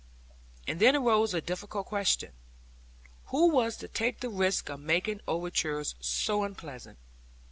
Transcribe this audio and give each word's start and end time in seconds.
And 0.67 0.79
then 0.79 0.95
arose 0.95 1.35
a 1.35 1.41
difficult 1.41 1.85
question 1.85 2.31
who 3.25 3.49
was 3.51 3.77
to 3.77 3.87
take 3.87 4.19
the 4.21 4.29
risk 4.31 4.67
of 4.67 4.79
making 4.79 5.21
overtures 5.27 5.93
so 5.99 6.43
unpleasant? 6.43 6.97